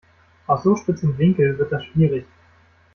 [0.47, 2.25] Aus so spitzem Winkel wird das schwierig.